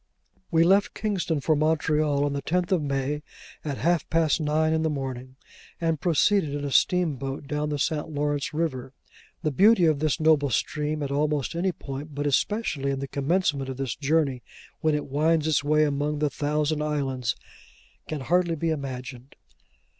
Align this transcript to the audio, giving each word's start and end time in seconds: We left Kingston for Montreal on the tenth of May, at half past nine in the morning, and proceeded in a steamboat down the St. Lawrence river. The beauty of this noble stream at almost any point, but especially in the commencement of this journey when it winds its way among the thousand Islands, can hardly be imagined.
We 0.49 0.63
left 0.63 0.95
Kingston 0.95 1.41
for 1.41 1.55
Montreal 1.55 2.25
on 2.25 2.33
the 2.33 2.41
tenth 2.41 2.71
of 2.71 2.81
May, 2.81 3.21
at 3.63 3.77
half 3.77 4.09
past 4.09 4.41
nine 4.41 4.73
in 4.73 4.81
the 4.81 4.89
morning, 4.89 5.35
and 5.79 6.01
proceeded 6.01 6.55
in 6.55 6.65
a 6.65 6.71
steamboat 6.71 7.45
down 7.47 7.69
the 7.69 7.77
St. 7.77 8.09
Lawrence 8.09 8.51
river. 8.51 8.93
The 9.43 9.51
beauty 9.51 9.85
of 9.85 9.99
this 9.99 10.19
noble 10.19 10.49
stream 10.49 11.03
at 11.03 11.11
almost 11.11 11.53
any 11.53 11.71
point, 11.71 12.15
but 12.15 12.25
especially 12.25 12.89
in 12.89 12.97
the 12.97 13.07
commencement 13.07 13.69
of 13.69 13.77
this 13.77 13.95
journey 13.95 14.41
when 14.79 14.95
it 14.95 15.05
winds 15.05 15.47
its 15.47 15.63
way 15.63 15.83
among 15.83 16.17
the 16.17 16.31
thousand 16.31 16.81
Islands, 16.81 17.35
can 18.07 18.21
hardly 18.21 18.55
be 18.55 18.71
imagined. 18.71 19.35